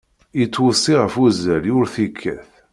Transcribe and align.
Yettweṣṣi 0.39 0.93
ɣef 0.97 1.13
wuzzal 1.19 1.65
ur 1.77 1.85
t-yekkat. 1.93 2.51